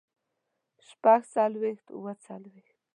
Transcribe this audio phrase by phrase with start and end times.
[0.87, 2.77] شپږ څلوېښت اووه څلوېښت